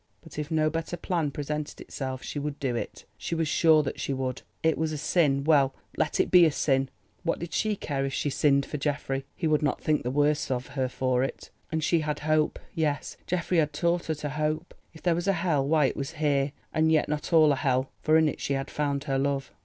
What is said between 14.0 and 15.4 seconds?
her to hope. If there was a